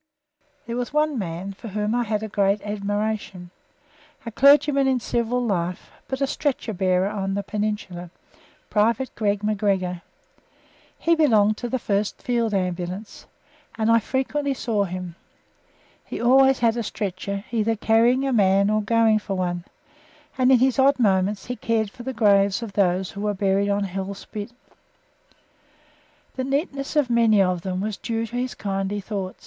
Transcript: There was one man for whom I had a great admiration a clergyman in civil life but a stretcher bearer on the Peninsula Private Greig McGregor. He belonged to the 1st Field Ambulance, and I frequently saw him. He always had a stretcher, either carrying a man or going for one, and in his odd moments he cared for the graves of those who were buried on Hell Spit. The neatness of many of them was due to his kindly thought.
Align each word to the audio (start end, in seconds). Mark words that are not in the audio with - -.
There 0.65 0.75
was 0.77 0.91
one 0.91 1.19
man 1.19 1.53
for 1.53 1.67
whom 1.67 1.93
I 1.93 2.05
had 2.05 2.23
a 2.23 2.27
great 2.27 2.59
admiration 2.63 3.51
a 4.25 4.31
clergyman 4.31 4.87
in 4.87 4.99
civil 4.99 5.39
life 5.45 5.91
but 6.07 6.21
a 6.21 6.25
stretcher 6.25 6.73
bearer 6.73 7.07
on 7.07 7.35
the 7.35 7.43
Peninsula 7.43 8.09
Private 8.71 9.13
Greig 9.13 9.43
McGregor. 9.43 10.01
He 10.97 11.13
belonged 11.13 11.57
to 11.57 11.69
the 11.69 11.77
1st 11.77 12.15
Field 12.15 12.51
Ambulance, 12.51 13.27
and 13.77 13.91
I 13.91 13.99
frequently 13.99 14.55
saw 14.55 14.85
him. 14.85 15.17
He 16.03 16.19
always 16.19 16.57
had 16.57 16.77
a 16.77 16.81
stretcher, 16.81 17.45
either 17.51 17.75
carrying 17.75 18.25
a 18.25 18.33
man 18.33 18.71
or 18.71 18.81
going 18.81 19.19
for 19.19 19.35
one, 19.37 19.65
and 20.35 20.51
in 20.51 20.57
his 20.57 20.79
odd 20.79 20.97
moments 20.97 21.45
he 21.45 21.55
cared 21.55 21.91
for 21.91 22.01
the 22.01 22.11
graves 22.11 22.63
of 22.63 22.73
those 22.73 23.11
who 23.11 23.21
were 23.21 23.35
buried 23.35 23.69
on 23.69 23.83
Hell 23.83 24.15
Spit. 24.15 24.51
The 26.37 26.43
neatness 26.43 26.95
of 26.95 27.11
many 27.11 27.39
of 27.39 27.61
them 27.61 27.81
was 27.81 27.97
due 27.97 28.25
to 28.25 28.35
his 28.35 28.55
kindly 28.55 28.99
thought. 28.99 29.35